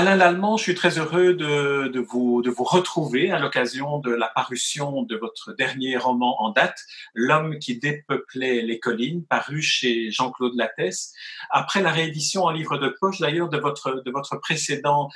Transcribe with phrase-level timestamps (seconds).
[0.00, 5.16] Alain Lallemand, je suis très heureux de, vous, retrouver à l'occasion de la parution de
[5.16, 6.78] votre dernier roman en date,
[7.14, 11.12] L'homme qui dépeuplait les collines, paru chez Jean-Claude Lattès.
[11.50, 15.08] Après la réédition en livre de poche, d'ailleurs, de votre, de votre précédent,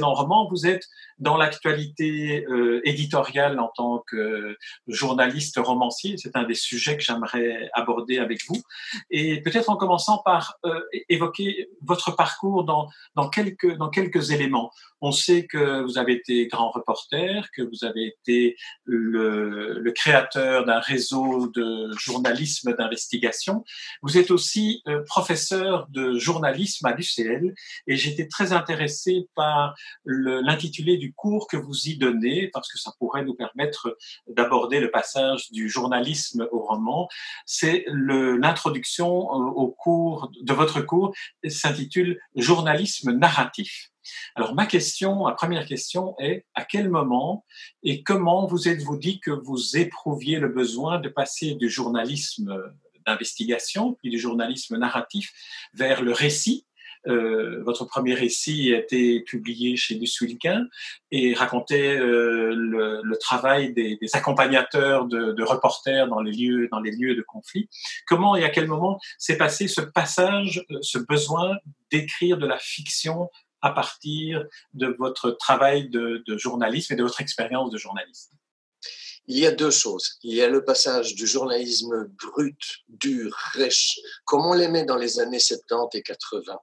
[0.00, 0.86] roman, vous êtes
[1.20, 4.56] dans l'actualité euh, éditoriale en tant que
[4.88, 6.16] journaliste romancier.
[6.16, 8.62] C'est un des sujets que j'aimerais aborder avec vous.
[9.10, 10.80] Et peut-être en commençant par euh,
[11.10, 12.88] évoquer votre parcours dans,
[13.28, 14.29] quelques, dans quelques
[15.02, 20.78] On sait que vous avez été grand reporter, que vous avez été le, créateur d'un
[20.78, 23.64] réseau de journalisme d'investigation.
[24.02, 27.54] Vous êtes aussi euh, professeur de journalisme à l'UCL
[27.86, 29.74] et j'étais très intéressé par
[30.04, 33.96] l'intitulé du cours que vous y donnez parce que ça pourrait nous permettre
[34.28, 37.08] d'aborder le passage du journalisme au roman.
[37.46, 41.12] C'est l'introduction au cours de votre cours
[41.48, 43.89] s'intitule Journalisme narratif.
[44.34, 47.44] Alors ma question, ma première question est à quel moment
[47.82, 52.60] et comment vous êtes-vous dit que vous éprouviez le besoin de passer du journalisme
[53.06, 55.32] d'investigation puis du journalisme narratif
[55.74, 56.66] vers le récit?
[57.06, 60.66] Euh, votre premier récit a été publié chez Lusulquin
[61.10, 66.90] et racontait euh, le, travail des, accompagnateurs de, de, reporters dans les lieux dans les
[66.90, 67.68] lieux de conflit.
[68.06, 71.56] Comment et à quel moment s'est passé ce passage, euh, ce besoin
[71.90, 73.30] d'écrire de la fiction
[73.62, 74.44] à partir
[74.74, 78.32] de votre travail de, journalisme et de votre expérience de journaliste
[79.26, 80.18] il y a deux choses.
[80.24, 85.20] Il y a le passage du journalisme brut, dur, rêche, comme on l'aimait dans les
[85.20, 86.58] années 70 et 80,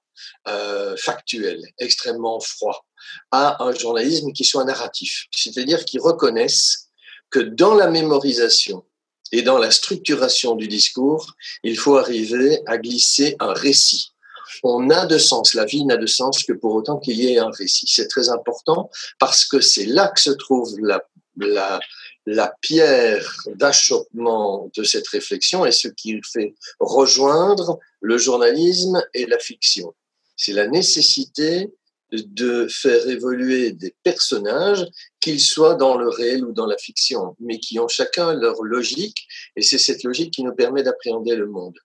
[0.50, 2.86] euh, factuel, extrêmement froid,
[3.31, 6.90] à un journalisme qui soit narratif, c'est-à-dire qui reconnaisse
[7.30, 8.86] que dans la mémorisation
[9.31, 14.14] et dans la structuration du discours, il faut arriver à glisser un récit
[14.63, 17.39] on a de sens, la vie n'a de sens que pour autant qu'il y ait
[17.39, 17.88] un récit.
[17.88, 21.03] C'est très important parce que c'est là que se trouve la,
[21.38, 21.80] la,
[22.25, 29.40] la pierre d'achoppement de cette réflexion et ce qui fait rejoindre le journalisme et la
[29.40, 29.94] fiction.
[30.35, 31.72] C'est la nécessité
[32.12, 34.85] de faire évoluer des personnages,
[35.19, 39.28] qu'ils soient dans le réel ou dans la fiction, mais qui ont chacun leur logique,
[39.56, 41.78] et c'est cette logique qui nous permet d'appréhender le monde.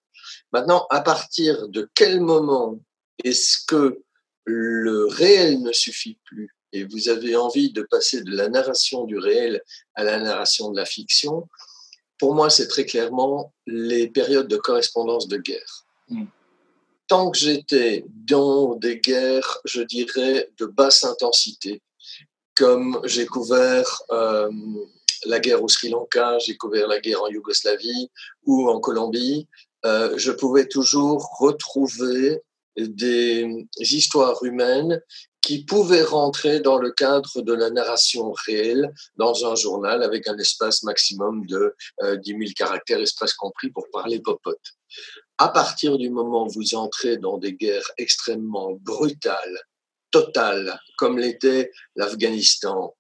[0.53, 2.79] Maintenant, à partir de quel moment
[3.25, 4.03] est-ce que
[4.45, 9.19] le réel ne suffit plus et vous avez envie de passer de la narration du
[9.19, 9.63] réel
[9.95, 11.49] à la narration de la fiction
[12.19, 15.85] Pour moi, c'est très clairement les périodes de correspondance de guerre.
[16.09, 16.25] Mm.
[17.09, 21.83] Tant que j'étais dans des guerres, je dirais, de basse intensité,
[22.55, 24.51] comme j'ai couvert euh,
[25.27, 28.11] la guerre au Sri Lanka, j'ai couvert la guerre en Yougoslavie
[28.45, 29.47] ou en Colombie,
[29.85, 32.43] euh, je pouvais toujours retrouver
[32.77, 35.03] des histoires humaines
[35.43, 40.39] qui pouvaient rentrer dans le cadre de la narration réelle dans un journal avec un
[40.39, 44.61] espace maximum de euh, 10 000 caractères, espace compris pour parler popote.
[45.39, 49.59] À partir du moment où vous entrez dans des guerres extrêmement brutales,
[50.13, 52.95] totales, comme l'était l'Afghanistan,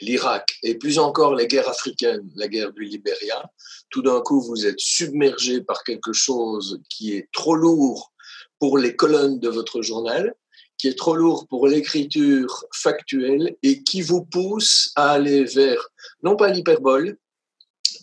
[0.00, 3.50] l'Irak et plus encore les guerres africaines, la guerre du Libéria,
[3.90, 8.12] tout d'un coup vous êtes submergé par quelque chose qui est trop lourd
[8.58, 10.34] pour les colonnes de votre journal,
[10.78, 15.88] qui est trop lourd pour l'écriture factuelle et qui vous pousse à aller vers,
[16.22, 17.16] non pas l'hyperbole,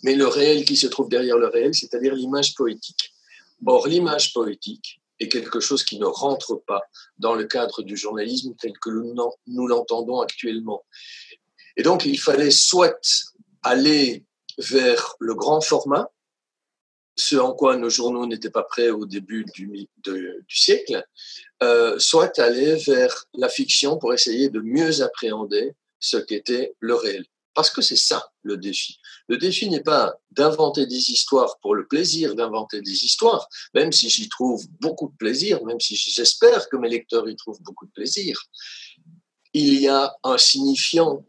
[0.02, 3.12] mais le réel qui se trouve derrière le réel, c'est-à-dire l'image poétique.
[3.64, 6.82] Or, l'image poétique est quelque chose qui ne rentre pas
[7.18, 10.84] dans le cadre du journalisme tel que nous l'entendons actuellement.
[11.76, 12.98] Et donc, il fallait soit
[13.62, 14.24] aller
[14.58, 16.10] vers le grand format,
[17.16, 19.88] ce en quoi nos journaux n'étaient pas prêts au début du,
[20.48, 21.04] siècle,
[21.62, 27.24] euh, soit aller vers la fiction pour essayer de mieux appréhender ce qu'était le réel.
[27.54, 28.98] Parce que c'est ça le défi.
[29.28, 34.08] Le défi n'est pas d'inventer des histoires pour le plaisir d'inventer des histoires, même si
[34.08, 37.92] j'y trouve beaucoup de plaisir, même si j'espère que mes lecteurs y trouvent beaucoup de
[37.92, 38.40] plaisir.
[39.52, 41.26] Il y a un signifiant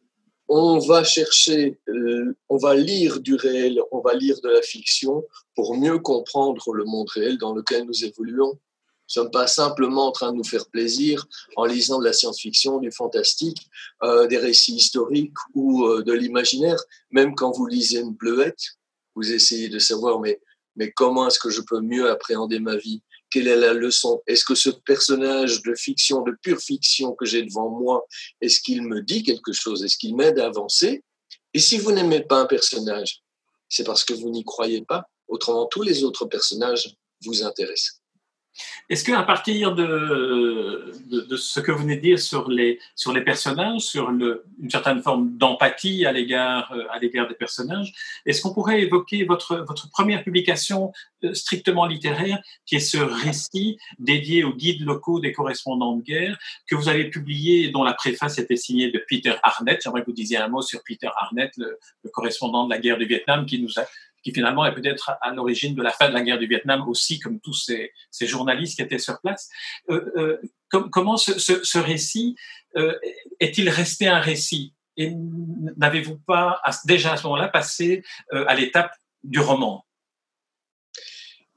[0.56, 5.26] on va chercher, euh, on va lire du réel, on va lire de la fiction
[5.56, 8.52] pour mieux comprendre le monde réel dans lequel nous évoluons.
[8.52, 12.14] Nous ne sommes pas simplement en train de nous faire plaisir en lisant de la
[12.14, 13.68] science-fiction, du fantastique,
[14.04, 16.82] euh, des récits historiques ou euh, de l'imaginaire.
[17.10, 18.78] Même quand vous lisez une bleuette,
[19.16, 20.40] vous essayez de savoir mais,
[20.76, 23.02] mais comment est-ce que je peux mieux appréhender ma vie
[23.34, 24.22] quelle est la leçon?
[24.28, 28.06] Est-ce que ce personnage de fiction, de pure fiction que j'ai devant moi,
[28.42, 29.84] est-ce qu'il me dit quelque chose?
[29.84, 31.04] Est-ce qu'il m'aide à avancer?
[31.56, 33.24] Et si vous n'aimez pas un personnage,
[33.70, 35.06] c'est parce que vous n'y croyez pas.
[35.28, 36.96] Autrement, tous les autres personnages
[37.26, 38.03] vous intéressent.
[38.90, 40.92] Est-ce qu'à partir de,
[41.36, 42.80] ce que vous venez de dire sur les,
[43.26, 44.40] personnages, sur une
[44.70, 47.94] certaine forme d'empathie à l'égard des personnages,
[48.26, 50.92] est-ce qu'on pourrait évoquer votre, première publication
[51.24, 56.38] euh, strictement littéraire, qui est ce récit dédié aux guides locaux des correspondants de guerre,
[56.68, 59.82] que vous avez publié, dont la préface était signée de Peter Arnett.
[59.84, 61.78] J'aimerais que vous disiez un mot sur Peter Arnett, le
[62.12, 63.86] correspondant de la guerre du Vietnam, qui nous a
[64.24, 67.20] qui finalement est peut-être à l'origine de la fin de la guerre du Vietnam aussi,
[67.20, 67.92] comme tous ces,
[68.22, 69.50] journalistes qui étaient sur place.
[69.90, 70.40] Euh,
[70.72, 72.36] euh, comment ce, récit
[72.78, 72.98] euh,
[73.40, 74.74] est-il resté un récit?
[74.96, 75.12] Et
[75.78, 78.94] n'avez-vous pas déjà à ce moment-là passé à l'étape
[79.24, 79.86] du roman?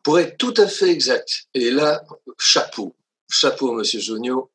[0.02, 2.02] Pour être tout à fait exact, et là,
[2.38, 2.96] chapeau,
[3.28, 4.50] chapeau, Monsieur Jonio,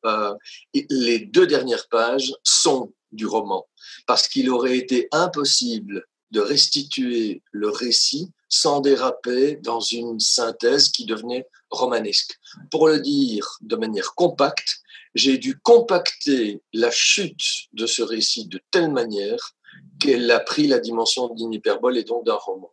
[0.74, 3.68] les deux dernières pages sont du roman,
[4.06, 11.04] parce qu'il aurait été impossible de restituer le récit sans déraper dans une synthèse qui
[11.06, 12.38] devenait romanesque.
[12.70, 14.80] Pour le dire de manière compacte,
[15.14, 19.54] j'ai dû compacter la chute de ce récit de telle manière
[20.00, 22.72] qu'elle a pris la dimension d'une hyperbole et donc d'un roman.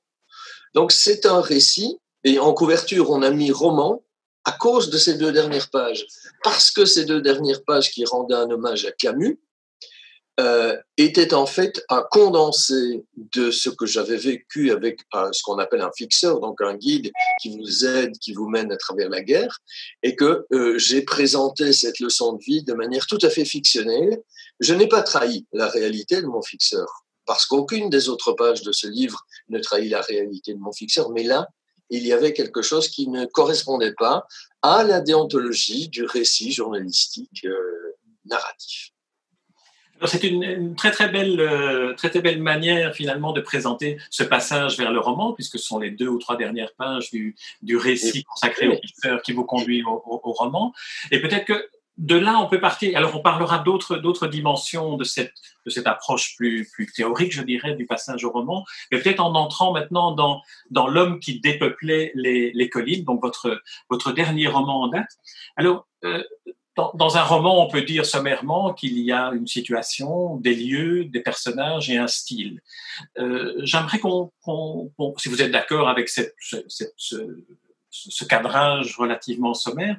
[0.74, 4.04] Donc c'est un récit, et en couverture on a mis roman
[4.46, 6.06] à cause de ces deux dernières pages.
[6.44, 9.40] Parce que ces deux dernières pages qui rendaient un hommage à Camus,
[10.40, 15.02] euh, était en fait un condensé de ce que j'avais vécu avec
[15.34, 18.78] ce qu'on appelle un fixeur, donc un guide qui vous aide, qui vous mène à
[18.78, 19.60] travers la guerre,
[20.02, 24.22] et que euh, j'ai présenté cette leçon de vie de manière tout à fait fictionnelle.
[24.62, 26.88] Je n'ai pas trahi la réalité de mon fixeur,
[27.26, 31.12] parce qu'aucune des autres pages de ce livre ne trahit la réalité de mon fixeur,
[31.12, 31.50] mais là,
[31.90, 34.26] il y avait quelque chose qui ne correspondait pas
[34.62, 38.92] à la déontologie du récit journalistique euh, narratif.
[40.06, 44.78] C'est une, très très belle, euh, très très belle manière finalement de présenter ce passage
[44.78, 48.24] vers le roman, puisque ce sont les deux ou trois dernières pages du, du récit
[48.24, 50.74] consacré au lecteur qui vous conduit au, au, roman.
[51.12, 52.98] Et peut-être que de là, on peut partir.
[52.98, 55.34] Alors, on parlera d'autres d'autres dimensions de cette
[55.66, 58.64] de cette approche plus plus théorique, je dirais, du passage au roman.
[58.92, 60.42] Mais peut-être en entrant maintenant dans
[60.72, 65.10] dans l'homme qui dépeuplait les, les collines, donc votre votre dernier roman en date.
[65.58, 66.24] Alors, euh,
[66.96, 71.22] dans, un roman, on peut dire sommairement qu'il y a une situation, des lieux, des
[71.22, 72.62] personnages et un style.
[73.18, 74.32] Euh, J'aimerais qu'on,
[75.18, 76.24] si vous êtes d'accord avec ce,
[78.28, 79.98] cadrage relativement sommaire,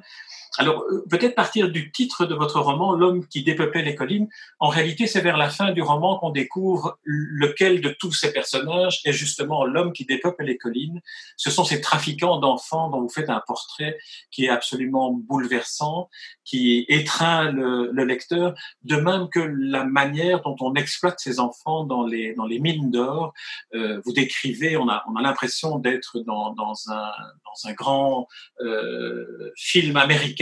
[0.57, 4.27] alors, euh, peut-être partir du titre de votre roman, L'homme qui dépeuplait les collines.
[4.59, 8.99] En réalité, c'est vers la fin du roman qu'on découvre lequel de tous ces personnages
[9.05, 10.99] est justement l'homme qui dépeuple les collines.
[11.37, 13.97] Ce sont ces trafiquants d'enfants dont vous faites un portrait
[14.29, 16.09] qui est absolument bouleversant,
[16.43, 18.53] qui étreint le, le lecteur,
[18.83, 22.91] de même que la manière dont on exploite ces enfants dans les, dans les mines
[22.91, 23.33] d'or.
[23.73, 27.11] Euh, vous décrivez, on a, on a l'impression d'être dans, dans, un,
[27.45, 28.27] dans un grand
[28.59, 30.40] euh, film américain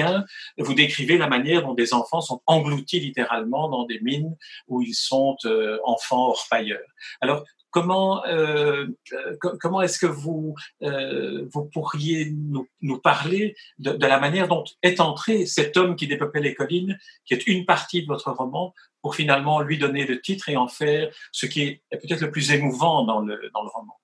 [0.58, 4.36] vous décrivez la manière dont des enfants sont engloutis littéralement dans des mines
[4.68, 6.80] où ils sont euh, enfants orpailleurs.
[7.22, 14.08] Alors, comment euh, euh, comment est-ce que vous vous pourriez nous, nous parler de, de,
[14.08, 18.02] la manière dont est entré cet homme qui dépeuplait les collines, qui est une partie
[18.02, 21.82] de votre roman, pour finalement lui donner le titre et en faire ce qui est
[21.92, 24.00] peut-être le plus émouvant dans le dans le roman?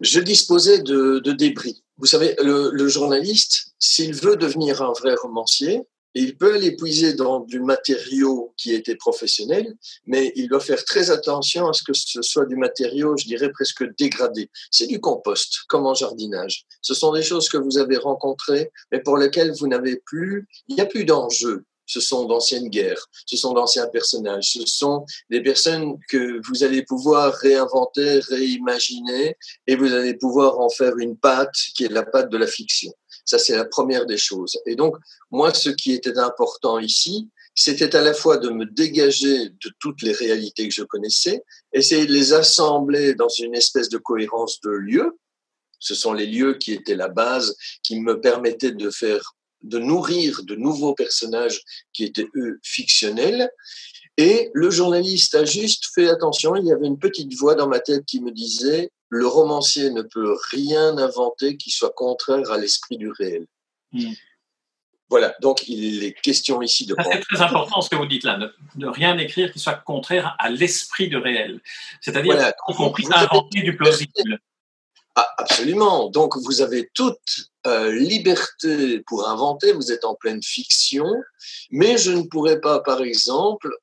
[0.00, 1.82] Je disposais de, débris.
[1.98, 5.82] Vous savez, le, le journaliste, s'il veut devenir un vrai romancier,
[6.14, 9.74] il peut aller puiser dans du matériau qui était professionnel,
[10.06, 13.50] mais il doit faire très attention à ce que ce soit du matériau, je dirais,
[13.50, 14.48] presque dégradé.
[14.70, 16.66] C'est du compost, comme en jardinage.
[16.82, 20.76] Ce sont des choses que vous avez rencontrées, mais pour lesquelles vous n'avez plus, il
[20.76, 25.42] n'y a plus d'enjeu ce sont d'anciennes guerres, ce sont d'anciens personnages, ce sont des
[25.42, 29.36] personnes que vous allez pouvoir réinventer, réimaginer,
[29.66, 32.92] et vous allez pouvoir en faire une pâte qui est la pâte de la fiction.
[33.24, 34.58] Ça, c'est la première des choses.
[34.66, 34.96] Et donc,
[35.30, 40.02] moi, ce qui était important ici, c'était à la fois de me dégager de toutes
[40.02, 44.70] les réalités que je connaissais, essayer de les assembler dans une espèce de cohérence de
[44.70, 45.16] lieux.
[45.78, 50.42] Ce sont les lieux qui étaient la base, qui me permettaient de faire de nourrir
[50.44, 53.50] de nouveaux personnages qui étaient eux fictionnels.
[54.16, 57.80] Et le journaliste a juste fait attention, il y avait une petite voix dans ma
[57.80, 62.96] tête qui me disait, le romancier ne peut rien inventer qui soit contraire à l'esprit
[62.96, 63.46] du réel.
[63.92, 64.12] Hmm.
[65.10, 66.96] Voilà, donc il est question ici de...
[66.98, 70.34] C'est très important ce que vous dites là, de, ne rien écrire qui soit contraire
[70.38, 71.60] à l'esprit du réel.
[72.00, 74.40] C'est-à-dire, voilà, y compris inventer du plausible.
[75.14, 76.08] Ah, absolument.
[76.08, 81.06] Donc vous avez toute euh, liberté pour inventer, vous êtes en pleine fiction,
[81.70, 83.74] mais je ne pourrais pas, par exemple,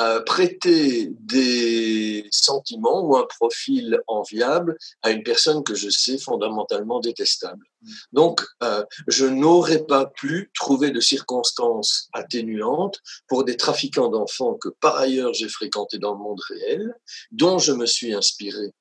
[0.00, 7.00] euh, prêter des sentiments ou un profil enviable à une personne que je sais fondamentalement
[7.00, 7.64] détestable.
[8.12, 14.68] Donc, euh, je n'aurais pas pu trouver de circonstances atténuantes pour des trafiquants d'enfants que
[14.80, 16.94] par ailleurs j'ai fréquentés dans le monde réel,
[17.32, 18.72] dont je me suis inspiré.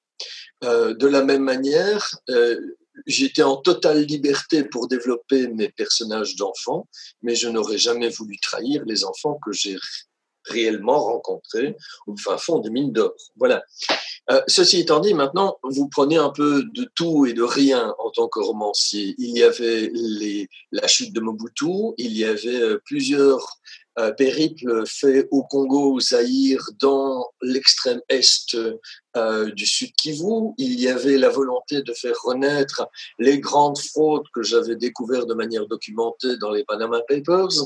[0.64, 2.60] Euh, de la même manière, euh,
[3.06, 6.88] j'étais en totale liberté pour développer mes personnages d'enfants,
[7.22, 9.78] mais je n'aurais jamais voulu trahir les enfants que j'ai
[10.46, 11.76] réellement rencontrés
[12.08, 13.14] au fin fond des mines d'or.
[13.36, 13.64] Voilà.
[14.30, 18.10] Euh, ceci étant dit, maintenant, vous prenez un peu de tout et de rien en
[18.12, 19.16] tant que romancier.
[19.18, 19.92] Il y avait
[20.72, 23.58] la chute de Mobutu, il y avait euh, plusieurs
[24.00, 28.56] euh, périple fait au Congo, au Zaïre, dans l'extrême est
[29.16, 30.54] euh, du Sud Kivu.
[30.58, 32.88] Il y avait la volonté de faire renaître
[33.18, 37.66] les grandes fraudes que j'avais découvertes de manière documentée dans les Panama Papers.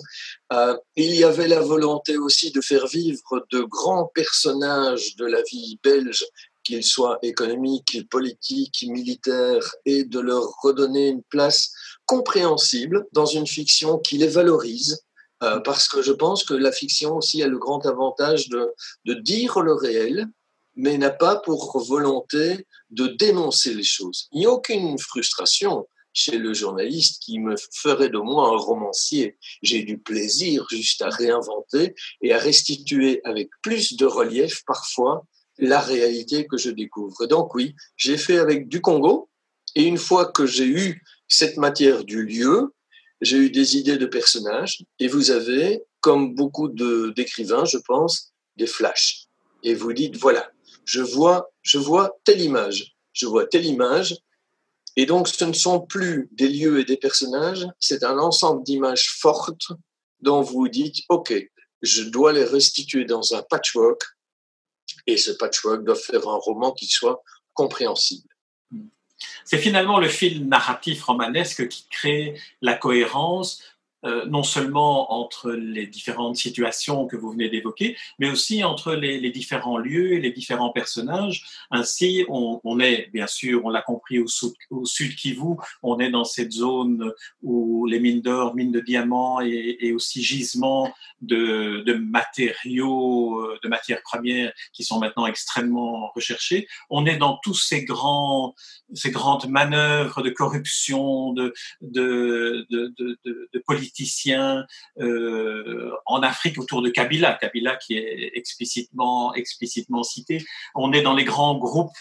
[0.54, 5.42] Euh, il y avait la volonté aussi de faire vivre de grands personnages de la
[5.42, 6.26] vie belge
[6.64, 11.72] qu'ils soient économiques, politiques, militaires, et de leur redonner une place
[12.06, 15.04] compréhensible dans une fiction qui les valorise,
[15.44, 18.74] euh, parce que je pense que la fiction aussi a le grand avantage de,
[19.06, 20.28] de dire le réel,
[20.76, 24.28] mais n'a pas pour volonté de dénoncer les choses.
[24.32, 29.38] Il n'y a aucune frustration chez le journaliste qui me ferait de moi un romancier.
[29.62, 35.26] J'ai du plaisir juste à réinventer et à restituer avec plus de relief parfois
[35.58, 37.26] la réalité que je découvre.
[37.28, 39.30] Donc oui, j'ai fait avec du Congo
[39.76, 42.74] et une fois que j'ai eu cette matière du lieu,
[43.22, 48.68] j'ai eu des idées de personnages et vous avez, comme beaucoup d'écrivains, je pense, des
[48.68, 49.28] flashs.
[49.63, 50.50] Et vous dites, voilà,
[50.86, 54.16] je vois, je vois telle image, je vois telle image.
[54.96, 59.10] Et donc, ce ne sont plus des lieux et des personnages, c'est un ensemble d'images
[59.20, 59.68] fortes
[60.20, 61.34] dont vous dites, OK,
[61.82, 64.01] je dois les restituer dans un patchwork.
[65.08, 67.24] Et ce patchwork doit faire un roman qui soit
[67.54, 68.28] compréhensible.
[69.46, 73.62] C'est finalement le fil narratif romanesque qui crée la cohérence
[74.03, 79.29] euh, non seulement entre les différentes situations que vous venez d'évoquer, mais aussi entre les,
[79.29, 81.46] différents lieux et les différents personnages.
[81.70, 86.10] Ainsi, on, est, bien sûr, on l'a compris au sud, au sud Kivu, on est
[86.10, 90.91] dans cette zone où les mines d'or, mines de diamants et, aussi gisements
[91.22, 96.67] de, de, matériaux, euh, de matières premières qui sont maintenant extrêmement recherchés.
[96.89, 98.55] On est dans tous ces grands,
[98.93, 102.96] ces grandes manœuvres de corruption, de, de, de,
[103.53, 103.91] de politique
[105.00, 110.44] euh, en Afrique autour de Kabila, Kabila qui est explicitement, explicitement cité.
[110.76, 111.92] On est dans les grands groupes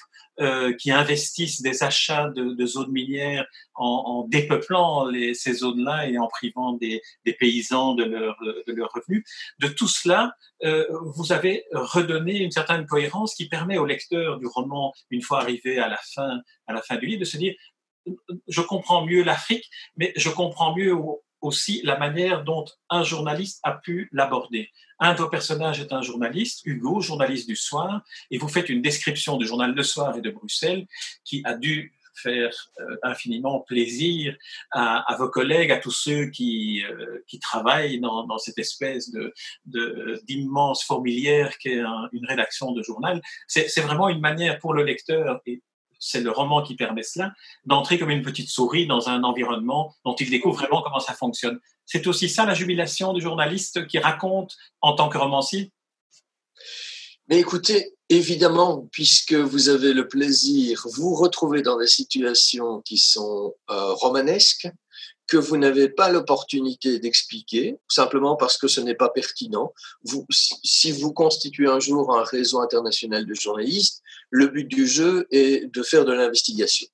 [0.41, 6.73] euh, qui investissent des achats de, zones minières en, dépeuplant ces zones-là et en privant
[6.75, 9.25] des, des paysans de leurs de leur revenus.
[9.59, 10.33] De tout cela,
[10.65, 15.41] euh, vous avez redonné une certaine cohérence qui permet au lecteur du roman, une fois
[15.41, 17.55] arrivé à la fin, à la fin du livre, de se dire
[18.49, 20.95] je comprends mieux l'Afrique, mais je comprends mieux
[21.41, 24.71] aussi la manière dont un journaliste a pu l'aborder.
[24.99, 28.83] Un de vos personnages est un journaliste, Hugo, journaliste du soir, et vous faites une
[28.83, 30.87] description du journal Le Soir et de Bruxelles
[31.25, 34.37] qui a dû faire euh, infiniment plaisir
[34.73, 39.33] à, vos collègues, à tous ceux qui, euh, qui travaillent dans, dans, cette espèce de
[40.27, 41.83] d'immense fourmilière qu'est
[42.13, 43.21] une rédaction de journal.
[43.47, 45.63] C'est vraiment une manière pour le lecteur et
[46.01, 47.33] c'est le roman qui permet cela,
[47.65, 51.61] d'entrer comme une petite souris dans un environnement dont il découvre vraiment comment ça fonctionne.
[51.87, 55.73] C'est aussi ça la jubilation du journaliste qui raconte en tant que romancier?
[57.29, 63.55] Mais écoutez, évidemment, puisque vous avez le plaisir, vous retrouvez dans des situations qui sont
[63.71, 64.69] euh, romanesques,
[65.31, 69.73] que vous n'avez pas l'opportunité d'expliquer, simplement parce que ce n'est pas pertinent.
[70.33, 75.73] Si vous constituez un jour un réseau international de journalistes, le but du jeu est
[75.73, 76.89] de faire de l'investigation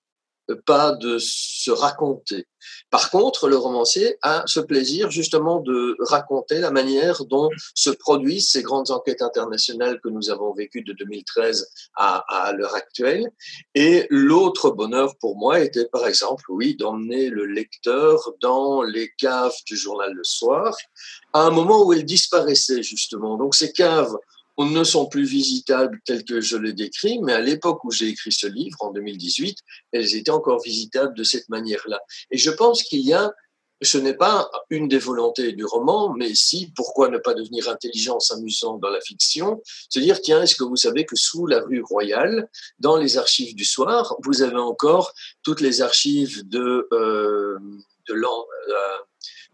[0.67, 2.47] pas de se raconter.
[2.91, 8.51] Par contre, le romancier a ce plaisir justement de raconter la manière dont se produisent
[8.51, 13.31] ces grandes enquêtes internationales que nous avons vécues de 2013 à, à l'heure actuelle.
[13.75, 19.57] Et l'autre bonheur pour moi était, par exemple, oui, d'emmener le lecteur dans les caves
[19.67, 20.77] du journal Le Soir
[21.33, 23.37] à un moment où elles disparaissaient justement.
[23.37, 24.17] Donc ces caves
[24.65, 28.33] ne sont plus visitables telles que je les décris, mais à l'époque où j'ai écrit
[28.33, 29.59] ce livre, en 2018,
[29.93, 32.01] elles étaient encore visitables de cette manière-là.
[32.31, 33.33] Et je pense qu'il y a,
[33.83, 38.19] ce n'est pas une des volontés du roman, mais si, pourquoi ne pas devenir intelligent
[38.31, 41.83] amusant dans la fiction, se dire, tiens, est-ce que vous savez que sous la rue
[41.83, 42.49] Royale,
[42.79, 47.59] dans les archives du soir, vous avez encore toutes les archives de, euh,
[48.09, 48.97] de euh,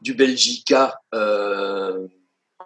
[0.02, 2.06] du Belgica, euh,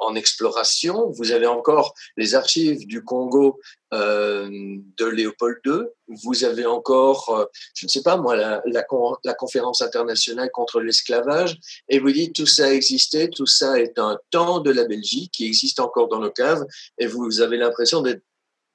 [0.00, 1.10] en exploration.
[1.16, 3.58] Vous avez encore les archives du Congo
[3.94, 5.82] euh, de Léopold II.
[6.24, 11.58] Vous avez encore, euh, je ne sais pas moi, la, conférence internationale contre l'esclavage.
[11.88, 15.46] Et vous dites tout ça existait, tout ça est un temps de la Belgique qui
[15.46, 16.64] existe encore dans nos caves.
[16.98, 18.22] Et vous avez l'impression d'être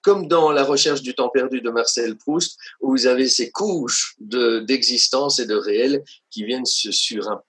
[0.01, 4.15] comme dans la recherche du temps perdu de Marcel Proust, où vous avez ces couches
[4.19, 7.45] d'existence et de réel qui viennent se surimposer.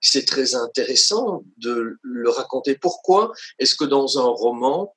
[0.00, 2.76] C'est très intéressant de le raconter.
[2.76, 4.94] Pourquoi est-ce que dans un roman,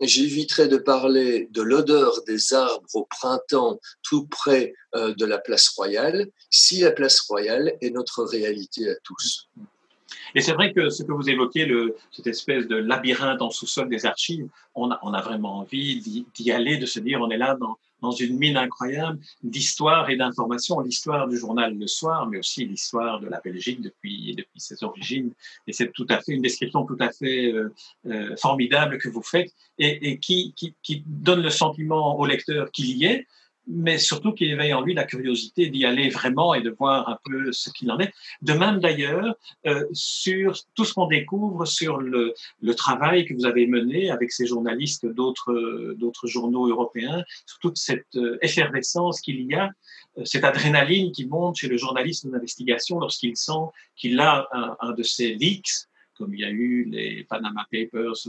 [0.00, 5.68] j'éviterai de parler de l'odeur des arbres au printemps tout près euh, de la place
[5.68, 9.48] royale, si la place royale est notre réalité à tous?
[10.34, 13.88] Et c'est vrai que ce que vous évoquez, le, cette espèce de labyrinthe en sous-sol
[13.88, 17.36] des archives, on a, on a vraiment envie d'y aller, de se dire on est
[17.38, 22.38] là dans, dans une mine incroyable d'histoire et d'information, l'histoire du journal Le Soir, mais
[22.38, 25.32] aussi l'histoire de la Belgique depuis, depuis ses origines.
[25.66, 27.72] Et c'est tout à fait une description tout à fait euh,
[28.06, 32.70] euh formidable que vous faites et, et qui, qui, qui donne le sentiment au lecteur
[32.72, 33.26] qu'il y est,
[33.66, 37.18] mais surtout qui éveille en lui la curiosité d'y aller vraiment et de voir un
[37.24, 38.12] peu ce qu'il en est.
[38.40, 43.46] De même d'ailleurs euh, sur tout ce qu'on découvre sur le, le, travail que vous
[43.46, 49.42] avez mené avec ces journalistes d'autres d'autres journaux européens, sur toute cette euh, effervescence qu'il
[49.42, 49.70] y a,
[50.18, 53.66] euh, cette adrénaline qui monte chez le journaliste d'investigation lorsqu'il sent
[53.96, 58.28] qu'il a un, un de ces leaks comme il y a eu les Panama Papers.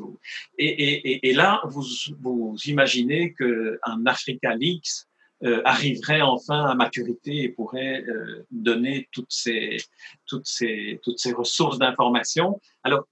[0.58, 1.84] Et, et, et, là, vous,
[2.22, 5.06] vous imaginez qu'un Africa Leaks
[5.44, 9.78] euh, arriverait enfin à maturité et pourrait euh, donner toutes ces,
[10.26, 12.62] toutes ces, toutes ces ressources d'information.
[12.84, 13.08] Alors,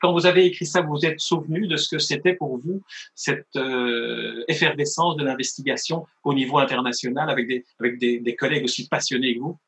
[0.00, 2.82] quand vous avez écrit ça, vous vous êtes souvenu de ce que c'était pour vous
[3.14, 8.88] cette euh, effervescence de l'investigation au niveau international avec des, avec des, des collègues aussi
[8.88, 9.58] passionnés que vous?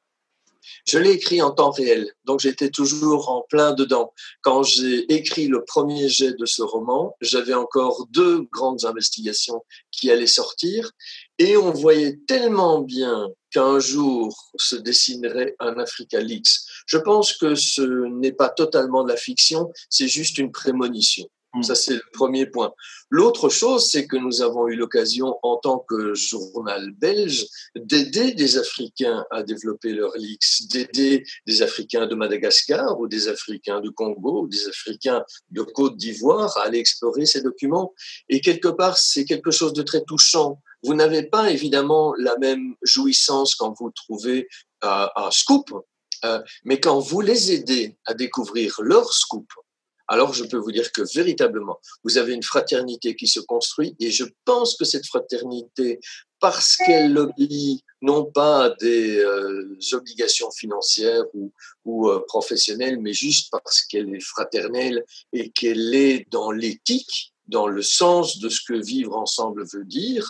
[0.87, 4.13] Je l'ai écrit en temps réel, donc j'étais toujours en plein dedans.
[4.43, 10.11] Quand j'ai écrit le premier jet de ce roman, j'avais encore deux grandes investigations qui
[10.11, 10.93] allaient sortir,
[11.39, 16.61] et on voyait tellement bien qu'un jour se dessinerait un Africa Leaks.
[16.87, 21.29] Je pense que ce n'est pas totalement de la fiction, c'est juste une prémonition.
[21.53, 21.63] Hmm.
[21.65, 22.73] Ça, c'est le premier point.
[23.09, 28.57] L'autre chose, c'est que nous avons eu l'occasion, en tant que journal belge, d'aider des
[28.57, 34.43] Africains à développer leurs leaks, d'aider des Africains de Madagascar ou des Africains de Congo
[34.43, 37.95] ou des Africains de Côte d'Ivoire à aller explorer ces documents.
[38.29, 40.61] Et quelque part, c'est quelque chose de très touchant.
[40.85, 44.49] Vous n'avez pas évidemment la même jouissance quand vous trouvez
[44.85, 45.73] euh, un scoop,
[46.25, 49.49] euh, mais quand vous les aidez à découvrir leur scoop,
[50.11, 54.11] alors je peux vous dire que véritablement, vous avez une fraternité qui se construit et
[54.11, 56.01] je pense que cette fraternité,
[56.41, 61.53] parce qu'elle oblige non pas à des euh, obligations financières ou,
[61.85, 67.69] ou euh, professionnelles, mais juste parce qu'elle est fraternelle et qu'elle est dans l'éthique, dans
[67.69, 70.29] le sens de ce que vivre ensemble veut dire,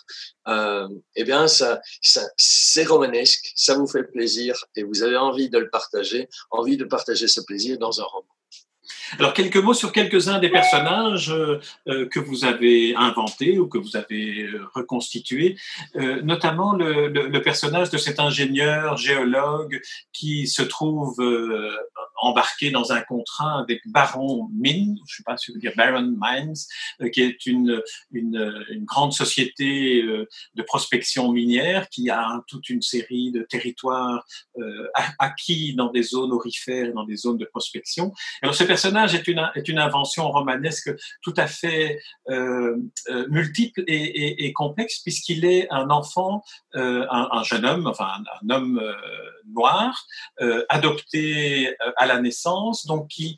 [0.49, 5.49] euh, eh bien, ça, ça c'est romanesque, ça vous fait plaisir et vous avez envie
[5.49, 8.29] de le partager, envie de partager ce plaisir dans un roman.
[9.19, 13.79] Alors, quelques mots sur quelques-uns des personnages euh, euh, que vous avez inventés ou que
[13.79, 15.57] vous avez euh, reconstitués,
[16.23, 19.81] notamment le, personnage de cet ingénieur géologue
[20.13, 21.17] qui se trouve
[22.21, 26.15] embarqué dans un contrat avec Baron Mine, je ne sais pas si vous dire Baron
[26.21, 33.33] Mines, qui est une, une, grande société de prospection minière qui a toute une série
[33.33, 34.27] de territoires
[35.19, 38.13] acquis dans des zones orifères, dans des zones de prospection.
[38.85, 40.91] Est une, est une invention romanesque
[41.23, 42.77] tout à fait euh,
[43.09, 46.43] euh, multiple et, complexe puisqu'il est un enfant,
[46.75, 48.09] euh, un, un, jeune homme, enfin
[48.43, 48.83] un, homme
[49.53, 50.07] noir,
[50.69, 53.37] adopté à la naissance, donc qui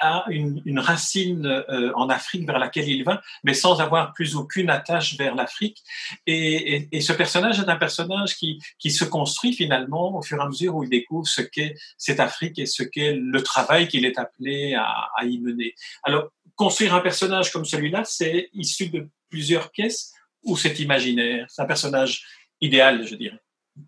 [0.00, 4.36] a une, une racine euh, en Afrique vers laquelle il va, mais sans avoir plus
[4.36, 5.82] aucune attache vers l'Afrique.
[6.26, 10.38] Et, et, et, ce personnage est un personnage qui, qui se construit finalement au fur
[10.38, 13.88] et à mesure où il découvre ce qu'est cette Afrique et ce qu'est le travail
[13.88, 15.74] qu'il est appelé à, à y mener.
[16.04, 21.46] Alors, construire un personnage comme celui-là, c'est issu de plusieurs pièces ou c'est imaginaire?
[21.48, 22.24] C'est un personnage
[22.60, 23.40] idéal, je dirais.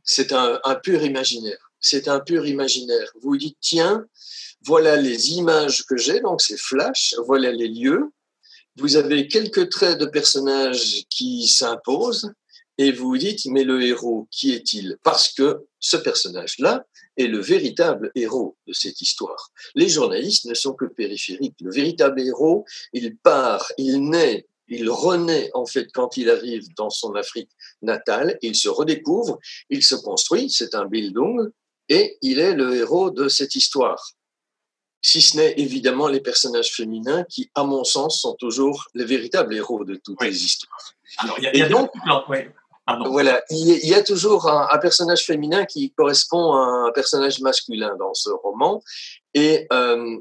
[0.02, 1.67] C'est un, un pur imaginaire.
[1.80, 3.12] C'est un pur imaginaire.
[3.20, 4.04] Vous dites, tiens,
[4.64, 8.10] voilà les images que j'ai, donc c'est flash, voilà les lieux.
[8.76, 12.32] Vous avez quelques traits de personnages qui s'imposent
[12.78, 14.98] et vous dites, mais le héros, qui est-il?
[15.02, 16.86] Parce que ce personnage-là
[17.16, 19.50] est le véritable héros de cette histoire.
[19.74, 21.56] Les journalistes ne sont que périphériques.
[21.60, 26.90] Le véritable héros, il part, il naît, il renaît en fait quand il arrive dans
[26.90, 27.50] son Afrique
[27.82, 29.38] natale, il se redécouvre,
[29.70, 31.50] il se construit, c'est un Bildung,
[31.88, 34.12] et il est le héros de cette histoire.
[35.00, 39.54] si ce n'est évidemment les personnages féminins qui, à mon sens, sont toujours les véritables
[39.54, 40.94] héros de toutes les histoires.
[41.18, 41.90] Alors, il y a, donc,
[43.06, 48.14] voilà, il y a toujours un, personnage féminin qui correspond à un personnage masculin dans
[48.14, 48.82] ce roman,
[49.34, 50.18] et euh,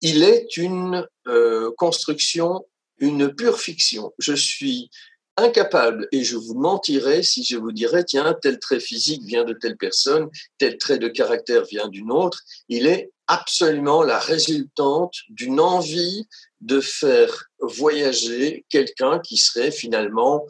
[0.00, 2.66] il est une euh, construction,
[2.98, 4.12] une pure fiction.
[4.18, 4.90] Je suis
[5.38, 9.54] incapable, et je vous mentirais si je vous dirais, tiens, tel trait physique vient de
[9.54, 12.42] telle personne, tel trait de caractère vient d'une autre.
[12.68, 16.26] Il est absolument la résultante d'une envie
[16.60, 20.46] de faire voyager quelqu'un qui serait finalement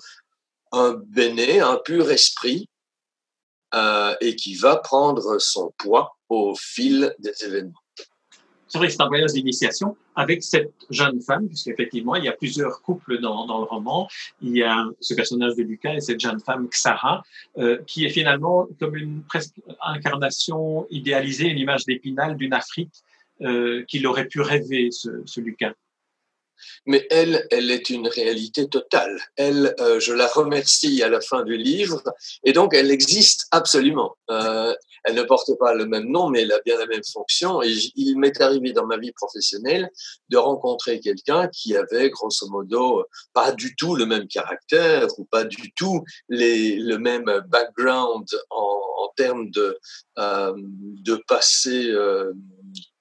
[0.72, 2.68] un béné, un pur esprit,
[3.74, 7.82] euh, et qui va prendre son poids au fil des événements.
[8.68, 12.32] C'est vrai que c'est un voyage d'initiation avec cette jeune femme, puisqu'effectivement, il y a
[12.32, 14.08] plusieurs couples dans, le roman.
[14.42, 17.22] Il y a ce personnage de Lucas et cette jeune femme, Xara,
[17.56, 22.92] euh, qui est finalement comme une presque incarnation idéalisée, une image d'épinal d'une Afrique
[23.42, 25.72] euh, qu'il aurait pu rêver, ce, Lucas
[26.86, 29.16] mais elle, elle est une réalité totale.
[29.36, 32.02] Elle, euh, je la remercie à la fin du livre,
[32.42, 34.16] et donc elle existe absolument.
[35.04, 37.62] Elle ne porte pas le même nom, mais elle a bien la même fonction.
[37.62, 39.90] Et il m'est arrivé dans ma vie professionnelle
[40.28, 45.44] de rencontrer quelqu'un qui avait, grosso modo, pas du tout le même caractère ou pas
[45.44, 49.78] du tout le même background en, termes de,
[50.18, 50.54] euh,
[51.26, 51.90] passé.
[51.90, 52.32] Euh,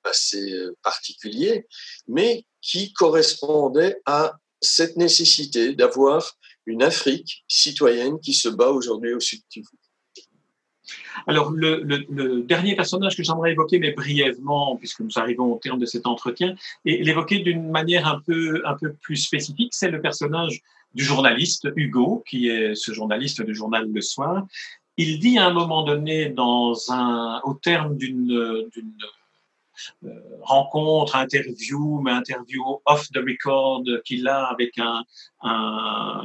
[0.04, 1.68] assez particulier,
[2.08, 9.20] mais qui correspondait à cette nécessité d'avoir une Afrique citoyenne qui se bat aujourd'hui au
[9.20, 9.42] sud
[11.28, 15.86] alors, le, dernier personnage que j'aimerais évoquer, mais brièvement, puisque nous arrivons au terme de
[15.86, 20.62] cet entretien, et l'évoquer d'une manière un peu, un peu plus spécifique, c'est le personnage
[20.96, 24.48] du journaliste Hugo, qui est ce journaliste du journal Le Soir.
[24.96, 28.64] Il dit à un moment donné, dans un, au terme d'une
[30.04, 30.10] euh,
[30.42, 35.04] rencontre, interview, mais interview off the record qu'il a avec un,
[35.42, 36.24] un,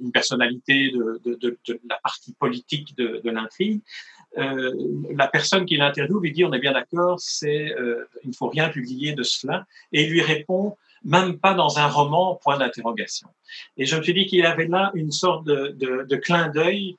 [0.00, 3.80] une personnalité de, la partie politique de, l'intrigue.
[4.38, 4.72] Euh,
[5.14, 8.48] la personne qui l'interviewe lui dit on est bien d'accord, c'est euh, il ne faut
[8.48, 13.28] rien publier de cela, et il lui répond même pas dans un roman, point d'interrogation.
[13.76, 16.96] Et je me suis dit qu'il avait là une sorte de, clin d'œil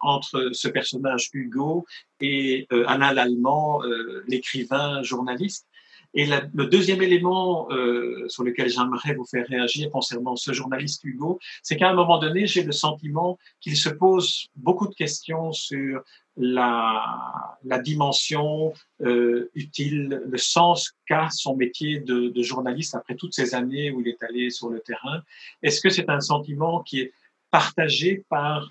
[0.00, 1.86] entre ce personnage Hugo
[2.20, 5.66] et euh, Alain Lallemand, euh, l'écrivain journaliste.
[6.14, 11.38] Et le deuxième élément euh, sur lequel j'aimerais vous faire réagir concernant ce journaliste Hugo,
[11.62, 16.02] c'est qu'à un moment donné, j'ai le sentiment qu'il se pose beaucoup de questions sur
[16.38, 23.90] la, dimension euh, utile, le sens qu'a son métier de, journaliste après toutes ces années
[23.90, 25.22] où il est allé sur le terrain.
[25.62, 27.12] Est-ce que c'est un sentiment qui est
[27.56, 28.70] partagé par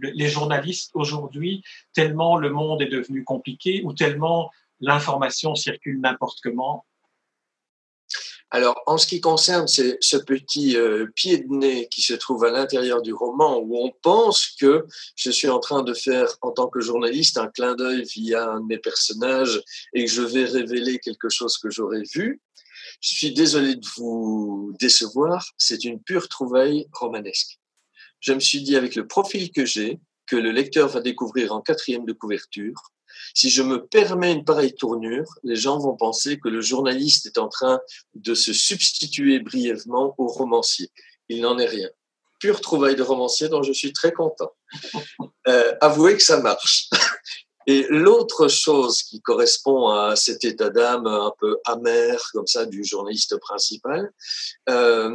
[0.00, 6.86] les journalistes aujourd'hui, tellement le monde est devenu compliqué ou tellement l'information circule n'importe comment
[8.54, 12.52] alors, en ce qui concerne ce, petit euh, pied de nez qui se trouve à
[12.52, 14.86] l'intérieur du roman, où on pense que
[15.16, 18.60] je suis en train de faire, en tant que journaliste, un clin d'œil via un
[18.60, 19.60] de mes personnages
[19.92, 22.40] et que je vais révéler quelque chose que j'aurais vu,
[23.00, 27.58] je suis désolé de vous décevoir, c'est une pure trouvaille romanesque.
[28.20, 31.60] Je me suis dit avec le profil que j'ai, que le lecteur va découvrir en
[31.60, 32.93] quatrième de couverture,
[33.34, 37.38] si je me permets une pareille tournure, les gens vont penser que le journaliste est
[37.38, 37.80] en train
[38.14, 40.90] de se substituer brièvement au romancier.
[41.28, 41.88] Il n'en est rien.
[42.40, 44.52] Pure trouvaille de romancier dont je suis très content.
[45.46, 46.88] Euh, avouez que ça marche.
[47.66, 52.84] Et l'autre chose qui correspond à cet état d'âme un peu amer, comme ça, du
[52.84, 54.10] journaliste principal,
[54.68, 55.10] euh,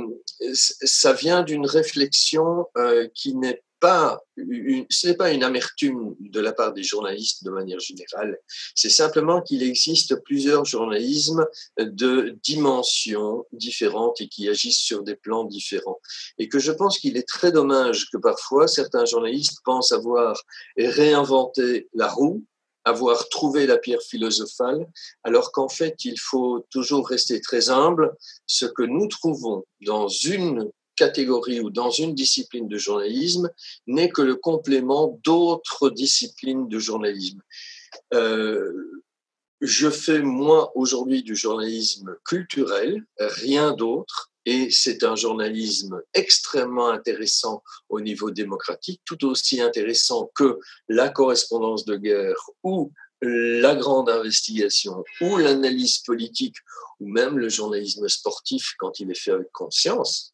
[0.53, 6.39] ça vient d'une réflexion euh, qui n'est pas une, ce n'est pas une amertume de
[6.39, 8.37] la part des journalistes de manière générale.
[8.75, 11.45] C'est simplement qu'il existe plusieurs journalismes
[11.77, 15.99] de dimensions différentes et qui agissent sur des plans différents.
[16.37, 20.41] Et que je pense qu'il est très dommage que parfois certains journalistes pensent avoir
[20.77, 22.43] réinventé la roue
[22.85, 24.87] avoir trouvé la pierre philosophale,
[25.23, 28.15] alors qu'en fait, il faut toujours rester très humble.
[28.47, 33.49] Ce que nous trouvons dans une catégorie ou dans une discipline de journalisme
[33.87, 37.41] n'est que le complément d'autres disciplines de journalisme.
[38.13, 39.01] Euh,
[39.61, 47.61] je fais moi aujourd'hui du journalisme culturel, rien d'autre, et c'est un journalisme extrêmement intéressant
[47.89, 55.03] au niveau démocratique, tout aussi intéressant que la correspondance de guerre ou la grande investigation
[55.21, 56.55] ou l'analyse politique
[56.99, 60.33] ou même le journalisme sportif quand il est fait avec conscience.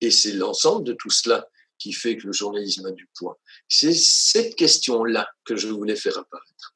[0.00, 1.46] Et c'est l'ensemble de tout cela
[1.78, 3.38] qui fait que le journalisme a du poids.
[3.68, 6.74] C'est cette question-là que je voulais faire apparaître.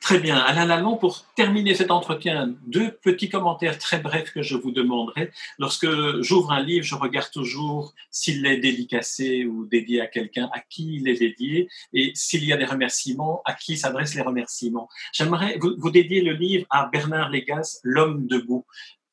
[0.00, 0.36] Très bien.
[0.36, 5.30] Alain Lalonde, pour terminer cet entretien, deux petits commentaires très brefs que je vous demanderai.
[5.58, 5.86] Lorsque
[6.20, 10.96] j'ouvre un livre, je regarde toujours s'il est dédicacé ou dédié à quelqu'un, à qui
[10.96, 14.88] il est dédié, et s'il y a des remerciements, à qui s'adressent les remerciements.
[15.12, 18.66] J'aimerais vous, vous dédier le livre à Bernard Légas, L'homme debout.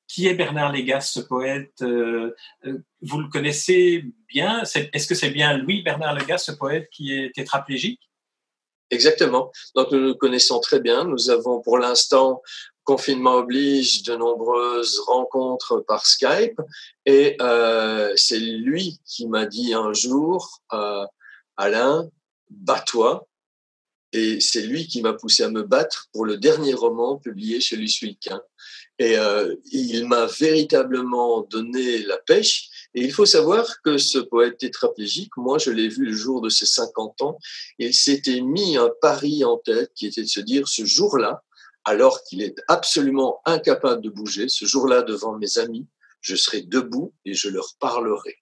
[0.07, 4.63] Qui est Bernard Légas, ce poète euh, euh, Vous le connaissez bien?
[4.63, 8.01] Est-ce que c'est bien lui, Bernard Légas, ce poète qui est tétraplégique?
[8.91, 9.51] Exactement.
[9.75, 11.05] Donc nous nous connaissons très bien.
[11.05, 12.43] Nous avons pour l'instant,
[12.83, 16.61] confinement oblige, de nombreuses rencontres par Skype.
[17.07, 20.61] Et euh, c'est lui qui m'a dit un jour,
[21.57, 22.09] Alain,
[22.49, 23.27] bats-toi.
[24.11, 27.75] Et c'est lui qui m'a poussé à me battre pour le dernier roman publié chez
[27.75, 28.41] Luce Wilquin.
[28.97, 32.69] Et euh, il m'a véritablement donné la pêche.
[32.93, 36.49] Et il faut savoir que ce poète tétraplégique, moi, je l'ai vu le jour de
[36.49, 37.37] ses 50 ans,
[37.77, 41.43] il s'était mis un pari en tête qui était de se dire ce jour-là,
[41.83, 45.85] alors qu'il est absolument incapable de bouger, ce jour-là devant mes amis,
[46.21, 48.37] je serai debout et je leur parlerai.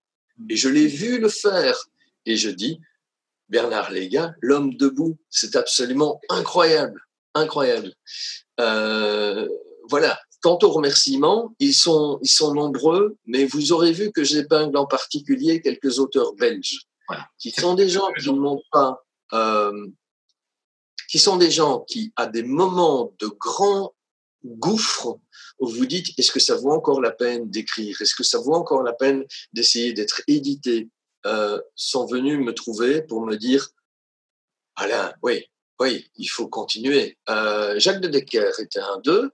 [0.50, 1.90] Et je l'ai vu le faire.
[2.26, 2.80] Et je dis,
[3.50, 7.02] Bernard Légat, l'homme debout, c'est absolument incroyable,
[7.34, 7.94] incroyable.
[8.60, 9.50] Euh,
[9.90, 14.76] voilà, Quant aux remerciements, ils sont, ils sont nombreux, mais vous aurez vu que j'épingle
[14.76, 16.82] en particulier quelques auteurs belges,
[17.40, 19.88] qui sont des gens qui n'ont pas, euh,
[21.10, 23.96] qui sont des gens qui, à des moments de grand
[24.44, 25.18] gouffre,
[25.60, 28.02] où vous dites, est-ce que ça vaut encore la peine d'écrire?
[28.02, 30.90] Est-ce que ça vaut encore la peine d'essayer d'être édité?
[31.26, 33.70] Euh, sont venus me trouver pour me dire,
[34.76, 35.46] Alain, oui,
[35.80, 37.18] oui, il faut continuer.
[37.30, 39.32] Euh, Jacques de Decker était un d'eux.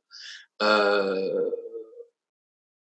[0.62, 1.50] Euh,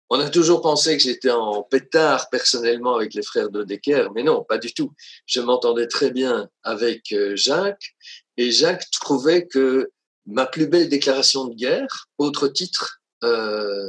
[0.10, 4.24] on a toujours pensé que j'étais en pétard personnellement avec les frères de Decker, mais
[4.24, 4.94] non, pas du tout.
[5.26, 7.96] Je m'entendais très bien avec euh, Jacques
[8.38, 9.92] et Jacques trouvait que
[10.26, 13.86] ma plus belle déclaration de guerre, autre titre euh,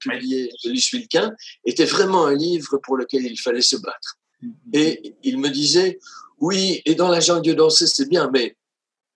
[0.00, 1.34] publié de Luce Wilquin,
[1.66, 4.16] était vraiment un livre pour lequel il fallait se battre.
[4.42, 4.50] Mm-hmm.
[4.72, 5.98] Et il me disait,
[6.38, 8.56] oui, et dans la jungle danser, c'est bien, mais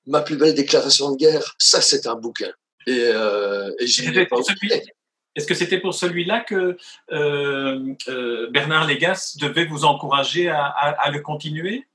[0.07, 2.53] ma plus belle déclaration de guerre, ça c'est un bouquin.
[2.89, 4.01] Et, euh, Est-ce
[5.47, 6.41] que c'était pour celui-là?
[6.41, 6.77] Que
[7.13, 11.87] euh, euh, Bernard Légas devait vous encourager à, le continuer?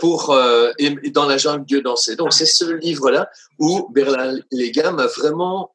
[0.00, 0.36] Pour
[0.78, 2.16] et dans la jungle Dieu danser.
[2.16, 5.72] Donc c'est ce livre-là où Bernard Légas m'a vraiment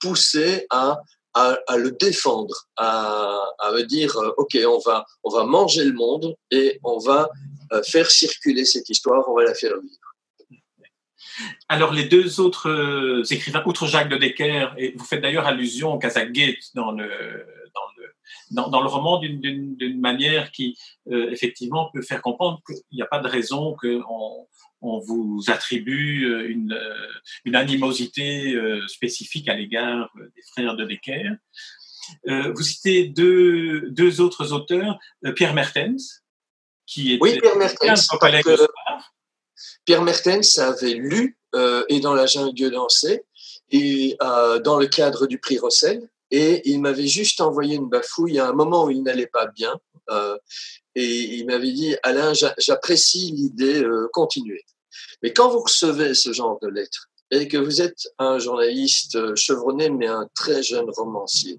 [0.00, 1.00] poussé à,
[1.34, 6.34] à, le défendre, à, à, me dire ok on va on va manger le monde
[6.50, 7.28] et on va
[7.84, 10.07] faire circuler cette histoire, on va la faire vivre.
[11.68, 15.92] Alors, les deux autres euh, écrivains, outre Jacques de Decker, et vous faites d'ailleurs allusion
[15.92, 16.32] au Kazakh
[16.74, 17.08] dans le,
[17.74, 20.76] dans le, dans, le roman d'une manière qui,
[21.10, 24.46] euh, effectivement, peut faire comprendre qu'il n'y a pas de raison qu'on
[24.80, 26.78] on vous attribue euh, une,
[27.44, 31.32] une animosité spécifique à l'égard des frères de Decker.
[32.26, 34.98] vous citez deux, deux autres auteurs,
[35.34, 36.22] Pierre Mertens,
[36.86, 38.08] qui était oui, Pierre Mertens,
[39.84, 43.24] Pierre Mertens avait lu euh, Et dans la jungle Dieu dansait,
[43.70, 48.38] et, euh, dans le cadre du prix Rossel, et il m'avait juste envoyé une bafouille
[48.38, 50.36] à un moment où il n'allait pas bien, euh,
[50.94, 54.64] et il m'avait dit Alain, j'apprécie l'idée, continuez.
[55.22, 59.36] Mais quand vous recevez ce genre de lettres, et que vous êtes un journaliste euh,
[59.36, 61.58] chevronné, mais un très jeune romancier,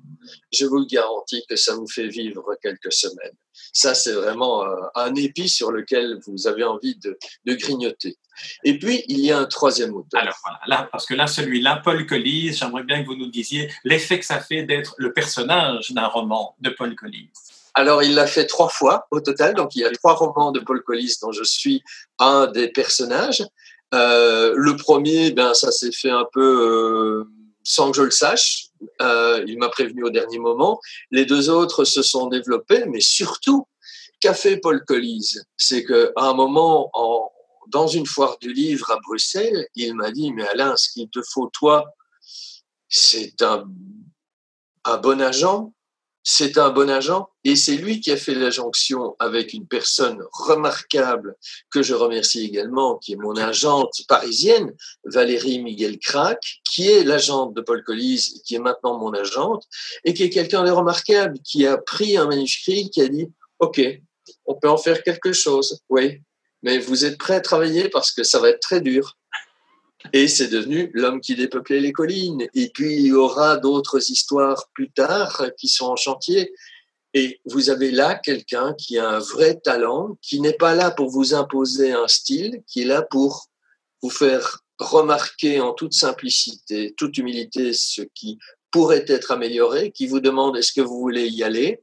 [0.51, 3.35] je vous le garantis que ça vous fait vivre quelques semaines.
[3.73, 8.17] Ça, c'est vraiment euh, un épi sur lequel vous avez envie de, de, grignoter.
[8.63, 10.21] Et puis, il y a un troisième auteur.
[10.21, 13.71] Alors, voilà, là, parce que là, celui-là, Paul Collis, j'aimerais bien que vous nous disiez
[13.83, 17.29] l'effet que ça fait d'être le personnage d'un roman de Paul Collis.
[17.75, 19.53] Alors, il l'a fait trois fois au total.
[19.53, 21.83] Donc, il y a trois romans de Paul Collis dont je suis
[22.17, 23.43] un des personnages.
[23.93, 27.29] Euh, le premier, ben, ça s'est fait un peu euh,
[27.63, 28.67] sans que je le sache.
[29.01, 30.79] Euh, il m'a prévenu au dernier moment.
[31.11, 33.67] Les deux autres se sont développés, mais surtout,
[34.19, 37.31] qu'a fait Paul Collis C'est qu'à un moment, en,
[37.67, 41.21] dans une foire du livre à Bruxelles, il m'a dit, mais Alain, ce qu'il te
[41.33, 41.85] faut, toi,
[42.87, 43.65] c'est un,
[44.85, 45.73] un bon agent,
[46.31, 50.21] c'est un bon agent et c'est lui qui a fait la jonction avec une personne
[50.31, 51.35] remarquable
[51.71, 54.71] que je remercie également, qui est mon agente parisienne,
[55.05, 59.65] Valérie Miguel Crac, qui est l'agente de Paul Collis, qui est maintenant mon agente,
[60.05, 63.81] et qui est quelqu'un de remarquable, qui a pris un manuscrit, qui a dit, OK,
[64.45, 66.21] on peut en faire quelque chose, oui,
[66.61, 69.17] mais vous êtes prêt à travailler parce que ça va être très dur.
[70.13, 72.47] Et c'est devenu l'homme qui dépeuplait les collines.
[72.53, 76.53] Et puis, il y aura d'autres histoires plus tard qui sont en chantier.
[77.13, 81.09] Et vous avez là quelqu'un qui a un vrai talent, qui n'est pas là pour
[81.09, 83.47] vous imposer un style, qui est là pour
[84.01, 88.39] vous faire remarquez en toute simplicité, toute humilité ce qui
[88.71, 91.81] pourrait être amélioré, qui vous demande est-ce que vous voulez y aller,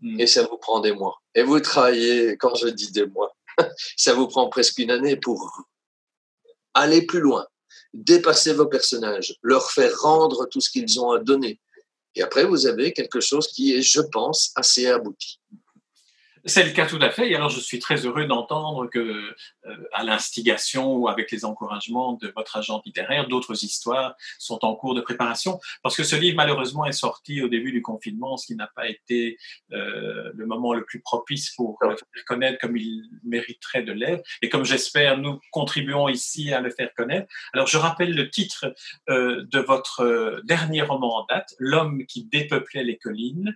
[0.00, 0.20] hmm.
[0.20, 1.22] et ça vous prend des mois.
[1.34, 3.34] Et vous travaillez, quand je dis des mois,
[3.96, 5.66] ça vous prend presque une année pour
[6.76, 7.46] aller plus loin,
[7.92, 11.58] dépasser vos personnages, leur faire rendre tout ce qu'ils ont à donner.
[12.14, 15.40] Et après, vous avez quelque chose qui est, je pense, assez abouti.
[16.48, 17.28] C'est le cas tout à fait.
[17.28, 22.12] Et alors, je suis très heureux d'entendre que, euh, à l'instigation ou avec les encouragements
[22.12, 25.58] de votre agent littéraire, d'autres histoires sont en cours de préparation.
[25.82, 28.88] Parce que ce livre, malheureusement, est sorti au début du confinement, ce qui n'a pas
[28.88, 29.38] été
[29.72, 34.22] euh, le moment le plus propice pour le faire connaître comme il mériterait de l'être.
[34.40, 37.26] Et comme j'espère, nous contribuons ici à le faire connaître.
[37.54, 38.72] Alors, je rappelle le titre
[39.08, 43.52] euh, de votre dernier roman en date, L'homme qui dépeuplait les collines.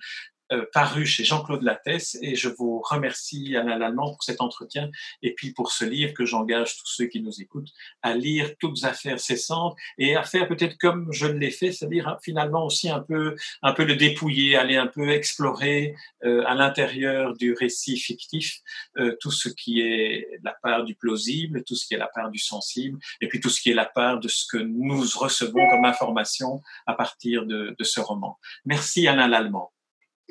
[0.52, 4.90] Euh, paru chez Jean-Claude Lattès et je vous remercie Alain Lallemand pour cet entretien
[5.22, 7.70] et puis pour ce livre que j'engage tous ceux qui nous écoutent
[8.02, 12.18] à lire toutes affaires cessantes et à faire peut-être comme je l'ai fait, c'est-à-dire hein,
[12.24, 17.36] finalement aussi un peu un peu le dépouiller, aller un peu explorer euh, à l'intérieur
[17.36, 18.58] du récit fictif
[18.98, 22.28] euh, tout ce qui est la part du plausible, tout ce qui est la part
[22.28, 25.70] du sensible et puis tout ce qui est la part de ce que nous recevons
[25.70, 28.36] comme information à partir de, de ce roman.
[28.64, 29.70] Merci Alain Lallemand.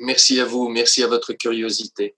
[0.00, 2.16] Merci à vous, merci à votre curiosité.